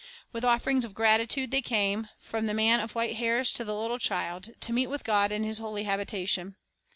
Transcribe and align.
With 0.31 0.43
offerings 0.43 0.83
of 0.83 0.95
gratitude 0.95 1.51
they 1.51 1.61
came, 1.61 2.07
from 2.19 2.47
the 2.47 2.55
man 2.55 2.79
of 2.79 2.95
white 2.95 3.17
hairs 3.17 3.51
to 3.51 3.63
the 3.63 3.75
little 3.75 3.99
child, 3.99 4.49
to 4.59 4.73
meet 4.73 4.87
with 4.87 5.03
God 5.03 5.31
in 5.31 5.43
His 5.43 5.59
holy 5.59 5.83
habitation. 5.83 6.55